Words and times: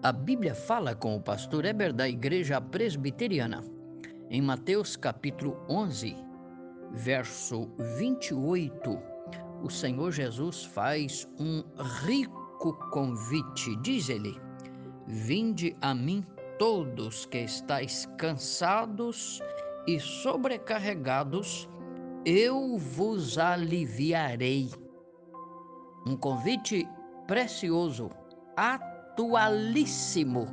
A 0.00 0.12
Bíblia 0.12 0.54
fala 0.54 0.94
com 0.94 1.16
o 1.16 1.20
pastor 1.20 1.64
Eber 1.64 1.92
da 1.92 2.08
Igreja 2.08 2.60
Presbiteriana. 2.60 3.64
Em 4.30 4.40
Mateus 4.40 4.94
capítulo 4.94 5.56
11, 5.68 6.14
verso 6.92 7.68
28, 7.98 8.96
o 9.60 9.68
Senhor 9.68 10.12
Jesus 10.12 10.64
faz 10.66 11.28
um 11.40 11.64
rico 12.06 12.74
convite. 12.92 13.74
Diz 13.82 14.08
ele: 14.08 14.40
Vinde 15.08 15.76
a 15.80 15.92
mim 15.92 16.24
todos 16.60 17.26
que 17.26 17.38
estáis 17.38 18.06
cansados 18.18 19.40
e 19.84 19.98
sobrecarregados, 19.98 21.68
eu 22.24 22.78
vos 22.78 23.36
aliviarei. 23.36 24.70
Um 26.06 26.16
convite 26.16 26.88
precioso, 27.26 28.10
atualíssimo, 29.18 30.46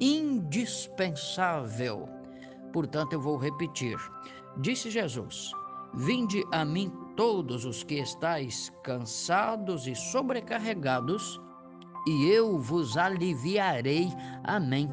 indispensável. 0.00 2.08
Portanto, 2.72 3.12
eu 3.12 3.20
vou 3.20 3.36
repetir. 3.36 3.98
Disse 4.56 4.90
Jesus: 4.90 5.52
Vinde 5.92 6.42
a 6.50 6.64
mim 6.64 6.90
todos 7.14 7.66
os 7.66 7.84
que 7.84 7.96
estáis 7.96 8.72
cansados 8.82 9.86
e 9.86 9.94
sobrecarregados, 9.94 11.38
e 12.06 12.30
eu 12.30 12.58
vos 12.58 12.96
aliviarei. 12.96 14.08
Amém. 14.42 14.90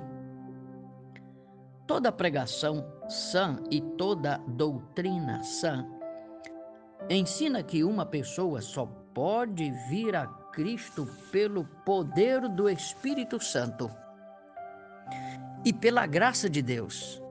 Toda 1.88 2.12
pregação 2.12 2.86
sã 3.08 3.58
e 3.72 3.80
toda 3.82 4.38
doutrina 4.50 5.42
sã 5.44 5.88
ensina 7.10 7.64
que 7.64 7.84
uma 7.84 8.06
pessoa 8.06 8.62
só 8.62 8.86
pode 9.14 9.72
vir 9.90 10.16
a 10.16 10.28
Cristo 10.52 11.08
pelo 11.32 11.66
poder 11.86 12.48
do 12.50 12.70
Espírito 12.70 13.40
Santo 13.40 13.90
e 15.66 15.72
pela 15.74 16.06
graça 16.06 16.50
de 16.50 16.62
Deus. 16.62 17.22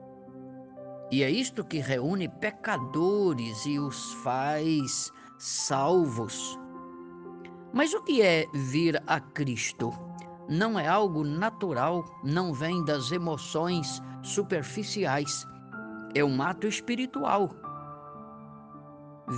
E 1.11 1.23
é 1.23 1.29
isto 1.29 1.63
que 1.63 1.79
reúne 1.79 2.29
pecadores 2.29 3.65
e 3.65 3.77
os 3.77 4.13
faz 4.23 5.11
salvos. 5.37 6.57
Mas 7.73 7.93
o 7.93 8.01
que 8.03 8.21
é 8.21 8.45
vir 8.53 9.01
a 9.07 9.19
Cristo? 9.19 9.91
Não 10.47 10.79
é 10.79 10.87
algo 10.87 11.23
natural, 11.23 12.03
não 12.23 12.53
vem 12.53 12.83
das 12.85 13.11
emoções 13.11 14.01
superficiais. 14.21 15.45
É 16.13 16.23
um 16.23 16.41
ato 16.41 16.67
espiritual. 16.67 17.49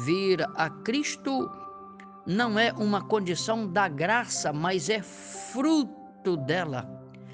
Vir 0.05 0.43
a 0.55 0.69
Cristo 0.69 1.49
não 2.25 2.57
é 2.57 2.71
uma 2.73 3.01
condição 3.01 3.67
da 3.67 3.87
graça, 3.87 4.53
mas 4.53 4.89
é 4.89 5.01
fruto 5.01 6.37
dela. 6.37 6.89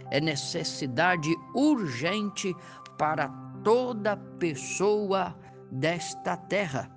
É 0.10 0.20
necessidade 0.20 1.30
urgente 1.54 2.56
para 2.98 3.30
toda 3.64 4.18
pessoa 4.40 5.36
desta 5.72 6.36
terra. 6.36 6.90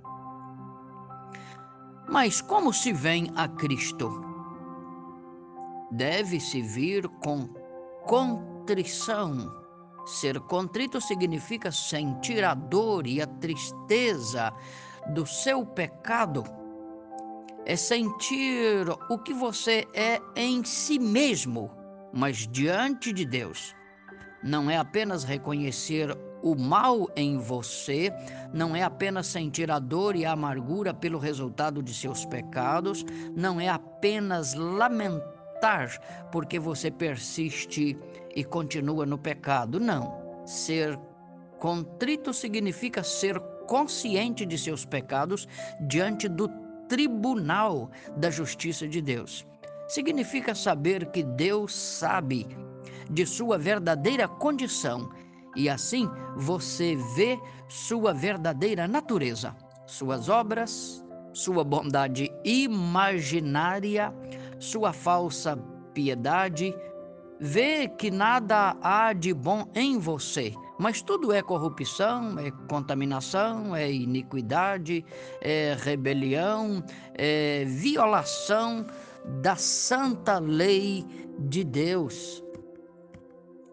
Mas 2.08 2.40
como 2.40 2.72
se 2.72 2.92
vem 2.92 3.30
a 3.36 3.46
Cristo? 3.46 4.24
Deve-se 5.90 6.62
vir 6.62 7.06
com 7.22 7.48
contrição. 8.06 9.52
Ser 10.06 10.40
contrito 10.40 11.00
significa 11.00 11.70
sentir 11.70 12.42
a 12.42 12.54
dor 12.54 13.06
e 13.06 13.20
a 13.20 13.26
tristeza 13.26 14.52
do 15.14 15.26
seu 15.26 15.64
pecado 15.64 16.42
é 17.66 17.76
sentir 17.76 18.86
o 19.08 19.18
que 19.18 19.32
você 19.32 19.86
é 19.94 20.20
em 20.36 20.64
si 20.64 20.98
mesmo, 20.98 21.70
mas 22.12 22.48
diante 22.48 23.12
de 23.12 23.24
Deus. 23.24 23.74
Não 24.42 24.70
é 24.70 24.76
apenas 24.76 25.22
reconhecer 25.22 26.16
o 26.42 26.56
mal 26.56 27.08
em 27.14 27.38
você, 27.38 28.12
não 28.52 28.74
é 28.74 28.82
apenas 28.82 29.28
sentir 29.28 29.70
a 29.70 29.78
dor 29.78 30.16
e 30.16 30.24
a 30.24 30.32
amargura 30.32 30.92
pelo 30.92 31.18
resultado 31.18 31.80
de 31.80 31.94
seus 31.94 32.24
pecados, 32.24 33.04
não 33.36 33.60
é 33.60 33.68
apenas 33.68 34.54
lamentar 34.54 35.32
porque 36.32 36.58
você 36.58 36.90
persiste 36.90 37.96
e 38.34 38.42
continua 38.42 39.06
no 39.06 39.16
pecado. 39.16 39.78
Não. 39.78 40.20
Ser 40.44 40.98
contrito 41.60 42.34
significa 42.34 43.04
ser 43.04 43.38
consciente 43.68 44.44
de 44.44 44.58
seus 44.58 44.84
pecados 44.84 45.46
diante 45.86 46.28
do 46.28 46.48
tribunal 46.92 47.90
da 48.18 48.28
justiça 48.28 48.86
de 48.86 49.00
Deus. 49.00 49.46
Significa 49.88 50.54
saber 50.54 51.06
que 51.06 51.22
Deus 51.22 51.74
sabe 51.74 52.46
de 53.08 53.24
sua 53.24 53.56
verdadeira 53.56 54.28
condição 54.28 55.10
e 55.56 55.70
assim 55.70 56.06
você 56.36 56.94
vê 57.16 57.40
sua 57.66 58.12
verdadeira 58.12 58.86
natureza, 58.86 59.56
suas 59.86 60.28
obras, 60.28 61.02
sua 61.32 61.64
bondade 61.64 62.30
imaginária, 62.44 64.12
sua 64.58 64.92
falsa 64.92 65.56
piedade, 65.94 66.74
vê 67.40 67.88
que 67.88 68.10
nada 68.10 68.76
há 68.82 69.14
de 69.14 69.32
bom 69.32 69.66
em 69.74 69.98
você 69.98 70.52
mas 70.82 71.00
tudo 71.00 71.32
é 71.32 71.40
corrupção, 71.40 72.36
é 72.40 72.50
contaminação, 72.68 73.74
é 73.76 73.90
iniquidade, 73.90 75.04
é 75.40 75.76
rebelião, 75.78 76.82
é 77.14 77.64
violação 77.64 78.84
da 79.40 79.54
santa 79.54 80.40
lei 80.40 81.06
de 81.38 81.62
Deus. 81.62 82.42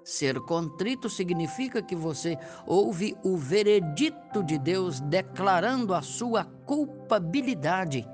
Ser 0.03 0.39
contrito 0.41 1.09
significa 1.09 1.81
que 1.81 1.95
você 1.95 2.37
ouve 2.67 3.17
o 3.23 3.35
veredito 3.35 4.43
de 4.43 4.59
Deus 4.59 4.99
declarando 5.01 5.95
a 5.95 6.03
sua 6.03 6.43
culpabilidade 6.67 8.07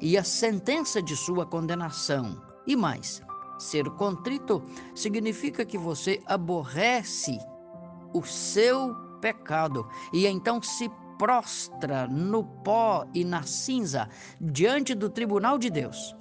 e 0.00 0.18
a 0.18 0.24
sentença 0.24 1.00
de 1.00 1.14
sua 1.16 1.46
condenação. 1.46 2.42
E 2.66 2.74
mais, 2.74 3.22
ser 3.60 3.88
contrito 3.90 4.60
significa 4.92 5.64
que 5.64 5.78
você 5.78 6.20
aborrece 6.26 7.38
o 8.12 8.22
seu 8.22 8.94
pecado 9.20 9.86
e 10.12 10.26
então 10.26 10.62
se 10.62 10.90
prostra 11.18 12.06
no 12.06 12.42
pó 12.42 13.06
e 13.12 13.24
na 13.24 13.42
cinza 13.42 14.08
diante 14.40 14.94
do 14.94 15.10
tribunal 15.10 15.58
de 15.58 15.68
Deus. 15.68 16.16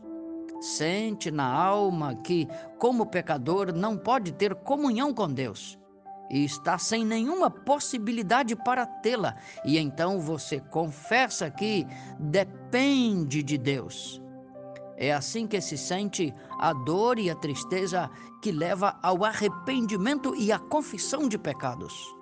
Sente 0.59 1.31
na 1.31 1.45
alma 1.45 2.16
que, 2.16 2.45
como 2.77 3.05
pecador, 3.05 3.72
não 3.73 3.97
pode 3.97 4.33
ter 4.33 4.53
comunhão 4.53 5.13
com 5.13 5.31
Deus 5.31 5.79
e 6.29 6.44
está 6.44 6.77
sem 6.77 7.05
nenhuma 7.05 7.50
possibilidade 7.50 8.56
para 8.56 8.85
tê-la, 8.85 9.35
e 9.66 9.77
então 9.77 10.19
você 10.19 10.59
confessa 10.59 11.50
que 11.50 11.88
depende 12.19 13.41
de 13.41 13.57
Deus. 13.57 14.21
É 15.02 15.14
assim 15.14 15.48
que 15.48 15.62
se 15.62 15.78
sente 15.78 16.36
a 16.60 16.74
dor 16.74 17.18
e 17.18 17.30
a 17.30 17.36
tristeza 17.36 18.12
que 18.42 18.52
leva 18.52 19.00
ao 19.02 19.24
arrependimento 19.24 20.36
e 20.36 20.52
à 20.52 20.60
confissão 20.60 21.30
de 21.30 21.38
pecados. 21.38 22.14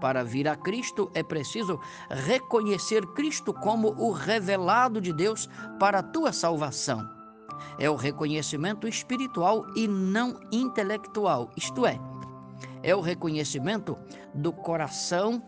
Para 0.00 0.24
vir 0.24 0.48
a 0.48 0.56
Cristo 0.56 1.08
é 1.14 1.22
preciso 1.22 1.78
reconhecer 2.10 3.06
Cristo 3.14 3.54
como 3.54 3.94
o 3.96 4.10
revelado 4.10 5.00
de 5.00 5.12
Deus 5.12 5.48
para 5.78 6.00
a 6.00 6.02
tua 6.02 6.32
salvação. 6.32 7.08
É 7.78 7.88
o 7.88 7.94
reconhecimento 7.94 8.88
espiritual 8.88 9.64
e 9.76 9.86
não 9.86 10.40
intelectual, 10.50 11.52
isto 11.56 11.86
é, 11.86 12.00
é 12.82 12.96
o 12.96 13.00
reconhecimento 13.00 13.96
do 14.34 14.52
coração 14.52 15.40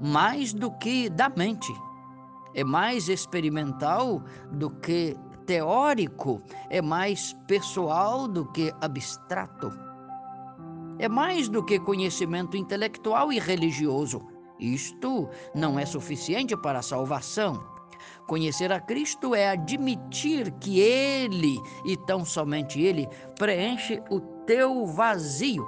mais 0.00 0.54
do 0.54 0.70
que 0.70 1.10
da 1.10 1.28
mente 1.28 1.72
é 2.54 2.62
mais 2.64 3.08
experimental 3.08 4.22
do 4.52 4.70
que 4.70 5.16
teórico, 5.46 6.40
é 6.70 6.80
mais 6.80 7.34
pessoal 7.46 8.26
do 8.26 8.46
que 8.46 8.72
abstrato. 8.80 9.72
É 10.98 11.08
mais 11.08 11.48
do 11.48 11.62
que 11.62 11.78
conhecimento 11.78 12.56
intelectual 12.56 13.32
e 13.32 13.38
religioso. 13.38 14.22
Isto 14.58 15.28
não 15.54 15.78
é 15.78 15.84
suficiente 15.84 16.56
para 16.56 16.78
a 16.78 16.82
salvação. 16.82 17.62
Conhecer 18.26 18.72
a 18.72 18.80
Cristo 18.80 19.34
é 19.34 19.50
admitir 19.50 20.50
que 20.52 20.78
Ele, 20.78 21.60
e 21.84 21.96
tão 21.96 22.24
somente 22.24 22.80
Ele, 22.80 23.08
preenche 23.38 24.00
o 24.08 24.20
teu 24.46 24.86
vazio. 24.86 25.66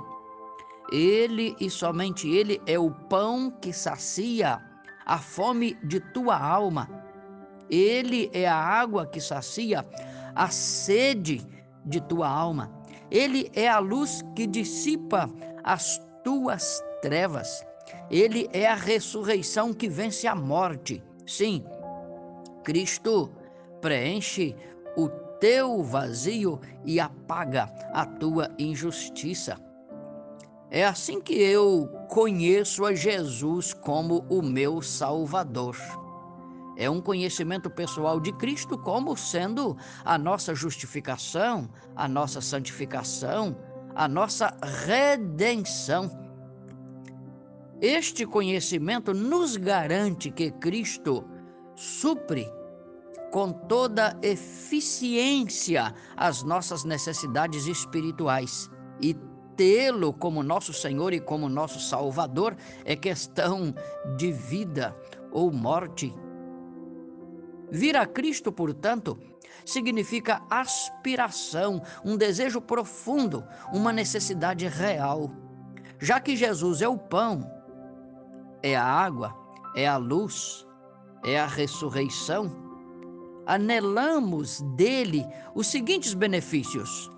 Ele 0.93 1.57
e 1.61 1.69
somente 1.69 2.29
Ele 2.29 2.61
é 2.67 2.79
o 2.79 2.91
pão 2.91 3.51
que 3.51 3.73
sacia 3.73 4.63
a 5.07 5.19
fome 5.19 5.79
de 5.85 6.01
tua 6.01 6.37
alma. 6.37 6.91
Ele 7.71 8.29
é 8.33 8.47
a 8.47 8.57
água 8.57 9.07
que 9.07 9.21
sacia 9.21 9.87
a 10.35 10.49
sede 10.51 11.47
de 11.85 12.01
tua 12.01 12.29
alma. 12.29 12.71
Ele 13.11 13.51
é 13.55 13.69
a 13.69 13.79
luz 13.79 14.23
que 14.35 14.47
dissipa 14.47 15.31
as 15.63 16.01
tuas 16.25 16.83
trevas. 17.01 17.65
Ele 18.11 18.49
é 18.53 18.67
a 18.67 18.75
ressurreição 18.75 19.73
que 19.73 19.89
vence 19.89 20.27
a 20.27 20.35
morte. 20.35 21.03
Sim, 21.25 21.65
Cristo 22.65 23.31
preenche 23.81 24.57
o 24.97 25.09
teu 25.39 25.83
vazio 25.83 26.61
e 26.85 26.99
apaga 26.99 27.73
a 27.93 28.05
tua 28.05 28.51
injustiça. 28.59 29.57
É 30.77 30.85
assim 30.85 31.23
que 31.23 31.33
eu 31.33 31.89
conheço 32.11 32.85
a 32.85 32.95
Jesus 32.95 33.73
como 33.73 34.27
o 34.29 34.43
meu 34.43 34.83
Salvador. 34.83 35.75
É 36.77 36.91
um 36.91 37.01
conhecimento 37.01 37.71
pessoal 37.71 38.21
de 38.21 38.31
Cristo 38.33 38.77
como 38.77 39.17
sendo 39.17 39.75
a 40.05 40.19
nossa 40.19 40.55
justificação, 40.55 41.67
a 41.97 42.07
nossa 42.07 42.43
santificação, 42.43 43.57
a 43.95 44.07
nossa 44.07 44.55
redenção. 44.85 46.11
Este 47.81 48.27
conhecimento 48.27 49.15
nos 49.15 49.57
garante 49.57 50.31
que 50.31 50.51
Cristo 50.51 51.25
supre 51.75 52.47
com 53.33 53.51
toda 53.51 54.15
eficiência 54.21 55.95
as 56.19 56.43
nossas 56.43 56.85
necessidades 56.85 57.67
espirituais 57.67 58.71
e 59.01 59.17
tê-lo 59.57 60.13
como 60.13 60.43
nosso 60.43 60.73
Senhor 60.73 61.13
e 61.13 61.21
como 61.21 61.49
nosso 61.49 61.81
Salvador 61.81 62.57
é 62.85 62.95
questão 62.95 63.75
de 64.17 64.33
vida 64.33 64.97
ou 65.31 65.51
morte. 65.51 66.15
Vir 67.71 67.97
a 67.97 68.07
Cristo, 68.07 68.53
portanto, 68.53 69.19
significa 69.65 70.43
aspiração, 70.49 71.83
um 72.05 72.17
desejo 72.17 72.61
profundo, 72.61 73.45
uma 73.73 73.93
necessidade 73.93 74.67
real. 74.69 75.31
Já 75.99 76.21
que 76.21 76.37
Jesus 76.37 76.83
é 76.83 76.89
o 76.89 76.99
pão, 76.99 77.51
é 78.63 78.77
a 78.77 78.85
água, 78.85 79.35
é 79.75 79.87
a 79.87 79.97
luz, 79.97 80.67
é 81.25 81.39
a 81.39 81.47
ressurreição, 81.47 82.51
anelamos 83.47 84.61
dele 84.77 85.25
os 85.55 85.67
seguintes 85.69 86.15
benefícios: 86.15 87.11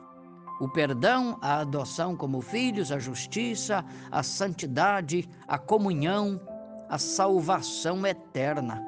o 0.61 0.69
perdão, 0.69 1.39
a 1.41 1.61
adoção 1.61 2.17
como 2.17 2.41
filhos, 2.41 2.91
a 2.91 2.99
justiça, 2.99 3.85
a 4.11 4.23
santidade, 4.23 5.29
a 5.47 5.59
comunhão, 5.59 6.41
a 6.89 6.99
salvação 6.99 8.07
eterna. 8.07 8.85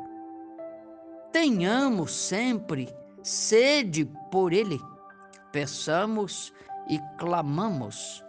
Tenhamos 1.32 2.12
sempre 2.12 2.92
sede 3.22 4.10
por 4.30 4.52
Ele, 4.52 4.80
peçamos 5.52 6.52
e 6.88 6.98
clamamos, 7.18 8.24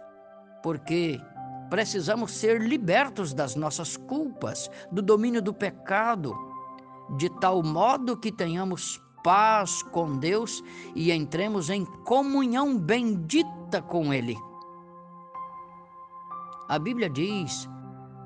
porque 0.62 1.20
precisamos 1.68 2.32
ser 2.32 2.60
libertos 2.60 3.34
das 3.34 3.56
nossas 3.56 3.96
culpas, 3.96 4.70
do 4.90 5.02
domínio 5.02 5.42
do 5.42 5.52
pecado, 5.52 6.32
de 7.16 7.28
tal 7.40 7.62
modo 7.62 8.16
que 8.16 8.30
tenhamos 8.30 9.02
paz 9.22 9.82
com 9.82 10.16
Deus 10.16 10.62
e 10.94 11.12
entremos 11.12 11.70
em 11.70 11.84
comunhão 11.84 12.78
bendita 12.78 13.80
com 13.82 14.12
Ele. 14.12 14.36
A 16.68 16.78
Bíblia 16.78 17.10
diz 17.10 17.68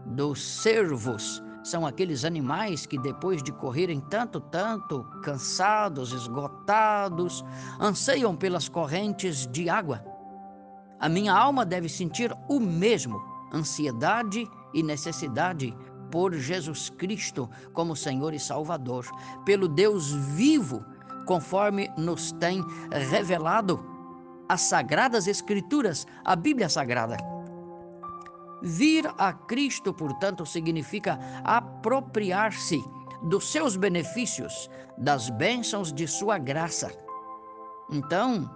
dos 0.06 0.43
servos 0.43 1.43
são 1.66 1.84
aqueles 1.84 2.25
animais 2.25 2.87
que, 2.87 2.96
depois 2.96 3.43
de 3.43 3.50
correrem 3.50 3.98
tanto, 3.98 4.40
tanto, 4.40 5.02
cansados, 5.25 6.12
esgotados, 6.12 7.44
anseiam 7.81 8.37
pelas 8.37 8.69
correntes 8.69 9.48
de 9.48 9.69
água. 9.69 10.04
A 11.00 11.08
minha 11.08 11.34
alma 11.34 11.66
deve 11.66 11.88
sentir 11.88 12.32
o 12.48 12.60
mesmo, 12.60 13.20
ansiedade 13.52 14.48
e 14.72 14.81
necessidade 14.81 15.76
por 16.16 16.32
Jesus 16.32 16.88
Cristo 16.88 17.46
como 17.74 17.94
Senhor 17.94 18.32
e 18.32 18.40
Salvador, 18.40 19.04
pelo 19.44 19.68
Deus 19.68 20.10
vivo, 20.12 20.82
conforme 21.26 21.90
nos 21.98 22.32
tem 22.32 22.64
revelado 22.90 23.84
as 24.48 24.62
sagradas 24.62 25.28
Escrituras, 25.28 26.06
a 26.24 26.34
Bíblia 26.34 26.70
Sagrada. 26.70 27.18
Vir 28.62 29.06
a 29.18 29.34
Cristo, 29.34 29.92
portanto, 29.92 30.46
significa 30.46 31.18
apropriar-se 31.44 32.82
dos 33.24 33.52
seus 33.52 33.76
benefícios, 33.76 34.70
das 34.96 35.28
bênçãos 35.28 35.92
de 35.92 36.08
sua 36.08 36.38
graça. 36.38 36.90
Então, 37.92 38.50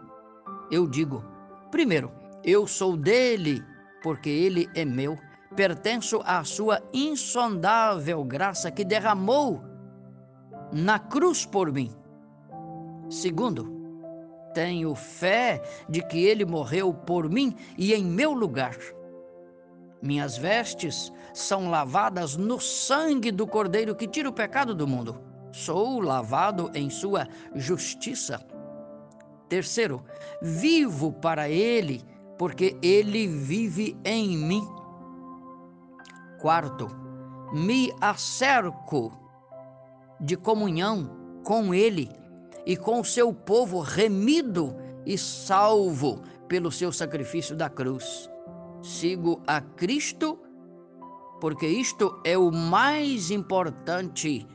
eu 0.71 0.89
digo: 0.89 1.23
primeiro, 1.71 2.11
eu 2.43 2.67
sou 2.67 2.97
dele, 2.97 3.63
porque 4.03 4.31
ele 4.31 4.67
é 4.75 4.83
meu 4.83 5.19
pertenço 5.61 6.23
à 6.25 6.43
sua 6.43 6.83
insondável 6.91 8.25
graça 8.25 8.71
que 8.71 8.83
derramou 8.83 9.61
na 10.73 10.99
cruz 10.99 11.45
por 11.45 11.71
mim. 11.71 11.95
Segundo, 13.11 13.71
tenho 14.55 14.95
fé 14.95 15.61
de 15.87 16.01
que 16.01 16.25
ele 16.25 16.47
morreu 16.47 16.95
por 16.95 17.29
mim 17.29 17.55
e 17.77 17.93
em 17.93 18.03
meu 18.03 18.33
lugar. 18.33 18.75
Minhas 20.01 20.35
vestes 20.35 21.13
são 21.35 21.69
lavadas 21.69 22.39
no 22.39 22.59
sangue 22.59 23.31
do 23.31 23.47
Cordeiro 23.47 23.95
que 23.95 24.09
tira 24.09 24.31
o 24.31 24.33
pecado 24.33 24.75
do 24.75 24.89
mundo. 24.89 25.21
Sou 25.53 26.01
lavado 26.01 26.71
em 26.73 26.89
sua 26.89 27.29
justiça. 27.55 28.41
Terceiro, 29.47 30.03
vivo 30.41 31.13
para 31.13 31.51
ele, 31.51 32.03
porque 32.39 32.79
ele 32.81 33.27
vive 33.27 33.95
em 34.03 34.39
mim. 34.39 34.80
Quarto, 36.41 36.89
me 37.53 37.93
acerco 38.01 39.13
de 40.19 40.39
comunhão 40.39 41.11
com 41.45 41.75
Ele 41.75 42.11
e 42.65 42.79
com 42.79 43.01
o 43.01 43.05
seu 43.05 43.33
povo 43.35 43.81
remido 43.81 44.75
e 45.05 45.19
salvo 45.19 46.23
pelo 46.49 46.73
seu 46.73 46.93
sacrifício 46.93 47.55
da 47.55 47.69
cruz. 47.69 48.31
Sigo 48.83 49.43
a 49.47 49.61
Cristo, 49.61 50.39
porque 51.43 51.67
isto 51.67 52.19
é 52.25 52.39
o 52.39 52.51
mais 52.51 53.31
importante 53.31 54.47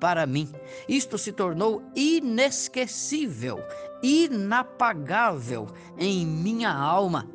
para 0.00 0.26
mim. 0.26 0.50
Isto 0.88 1.18
se 1.18 1.32
tornou 1.32 1.82
inesquecível, 1.94 3.58
inapagável 4.02 5.66
em 5.98 6.26
minha 6.26 6.72
alma. 6.72 7.28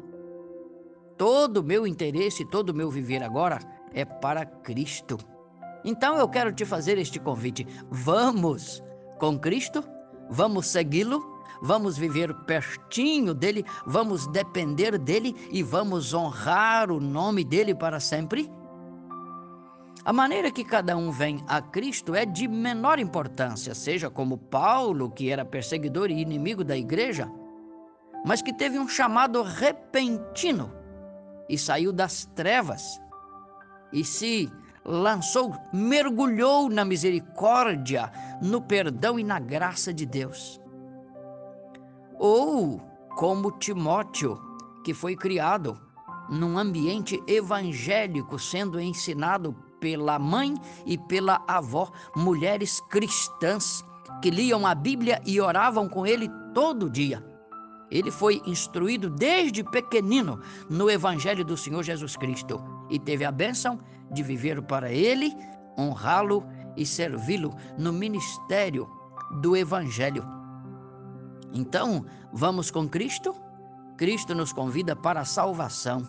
Todo 1.18 1.57
o 1.57 1.63
meu 1.63 1.86
interesse, 1.86 2.44
todo 2.45 2.69
o 2.69 2.74
meu 2.74 2.89
viver 2.89 3.21
agora 3.21 3.59
é 3.93 4.05
para 4.05 4.45
Cristo. 4.45 5.17
Então 5.83 6.17
eu 6.17 6.27
quero 6.27 6.51
te 6.51 6.65
fazer 6.65 6.97
este 6.97 7.19
convite. 7.19 7.65
Vamos 7.89 8.83
com 9.19 9.38
Cristo, 9.38 9.83
vamos 10.29 10.67
segui-lo, 10.67 11.21
vamos 11.61 11.97
viver 11.97 12.33
pertinho 12.45 13.33
dele, 13.33 13.65
vamos 13.85 14.27
depender 14.27 14.98
dele 14.98 15.36
e 15.51 15.62
vamos 15.62 16.13
honrar 16.13 16.91
o 16.91 17.00
nome 17.00 17.43
dele 17.43 17.75
para 17.75 18.00
sempre? 18.00 18.51
A 20.03 20.12
maneira 20.12 20.50
que 20.50 20.63
cada 20.63 20.98
um 20.98 21.12
vem 21.12 21.43
a 21.48 21.62
Cristo 21.62 22.15
é 22.15 22.25
de 22.25 22.48
menor 22.48 22.98
importância, 22.98 23.75
seja 23.75 24.10
como 24.10 24.38
Paulo, 24.38 25.12
que 25.12 25.29
era 25.29 25.45
perseguidor 25.45 26.10
e 26.10 26.19
inimigo 26.19 26.63
da 26.63 26.75
igreja, 26.75 27.31
mas 28.25 28.41
que 28.41 28.51
teve 28.51 28.79
um 28.79 28.88
chamado 28.88 29.43
repentino 29.43 30.74
e 31.48 31.55
saiu 31.55 31.93
das 31.93 32.25
trevas 32.33 33.00
e 33.91 34.03
se 34.03 34.51
lançou, 34.86 35.55
mergulhou 35.71 36.69
na 36.69 36.83
misericórdia, 36.83 38.12
no 38.41 38.62
perdão 38.62 39.19
e 39.19 39.24
na 39.24 39.39
graça 39.39 39.93
de 39.93 40.05
Deus. 40.05 40.60
Ou 42.17 42.81
como 43.15 43.51
Timóteo, 43.51 44.39
que 44.83 44.93
foi 44.93 45.15
criado 45.15 45.79
num 46.29 46.57
ambiente 46.57 47.21
evangélico, 47.27 48.39
sendo 48.39 48.79
ensinado 48.79 49.53
pela 49.79 50.17
mãe 50.17 50.53
e 50.86 50.98
pela 50.98 51.43
avó, 51.48 51.91
mulheres 52.15 52.79
cristãs 52.89 53.83
que 54.21 54.29
liam 54.29 54.65
a 54.65 54.75
Bíblia 54.75 55.21
e 55.25 55.41
oravam 55.41 55.89
com 55.89 56.05
ele 56.05 56.29
todo 56.53 56.89
dia. 56.89 57.25
Ele 57.89 58.10
foi 58.10 58.41
instruído 58.45 59.10
desde 59.10 59.63
pequenino 59.63 60.39
no 60.69 60.89
Evangelho 60.89 61.43
do 61.43 61.57
Senhor 61.57 61.83
Jesus 61.83 62.15
Cristo 62.15 62.80
e 62.91 63.00
teve 63.00 63.25
a 63.25 63.31
bênção 63.31 63.79
de 64.12 64.21
viver 64.21 64.62
para 64.62 64.91
Ele, 64.91 65.36
honrá-lo 65.79 66.45
e 66.77 66.86
servi-lo 66.86 67.55
no 67.77 67.91
ministério 67.91 68.88
do 69.41 69.55
Evangelho. 69.55 70.24
Então, 71.53 72.05
vamos 72.31 72.69
com 72.69 72.88
Cristo? 72.88 73.33
Cristo 73.98 74.36
nos 74.36 74.53
convida 74.53 74.95
para 74.95 75.21
a 75.21 75.25
salvação. 75.25 76.03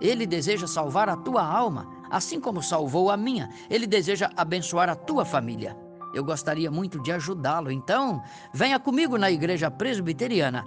Ele 0.00 0.26
deseja 0.26 0.66
salvar 0.66 1.08
a 1.08 1.16
tua 1.16 1.44
alma, 1.44 1.86
assim 2.10 2.40
como 2.40 2.62
salvou 2.62 3.10
a 3.10 3.16
minha. 3.16 3.48
Ele 3.70 3.86
deseja 3.86 4.30
abençoar 4.36 4.88
a 4.88 4.94
tua 4.94 5.24
família. 5.24 5.76
Eu 6.12 6.24
gostaria 6.24 6.70
muito 6.70 7.00
de 7.02 7.12
ajudá-lo. 7.12 7.70
Então, 7.70 8.22
venha 8.52 8.78
comigo 8.78 9.18
na 9.18 9.30
igreja 9.30 9.70
presbiteriana 9.70 10.64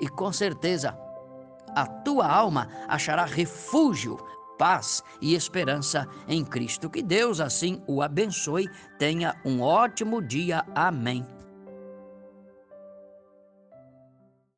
e 0.00 0.08
com 0.08 0.32
certeza 0.32 0.98
a 1.74 1.86
tua 1.86 2.26
alma 2.26 2.68
achará 2.88 3.24
refúgio, 3.24 4.18
paz 4.58 5.02
e 5.20 5.34
esperança 5.34 6.08
em 6.28 6.44
Cristo. 6.44 6.90
Que 6.90 7.02
Deus 7.02 7.40
assim 7.40 7.82
o 7.86 8.02
abençoe. 8.02 8.68
Tenha 8.98 9.34
um 9.44 9.60
ótimo 9.60 10.22
dia. 10.22 10.64
Amém. 10.74 11.35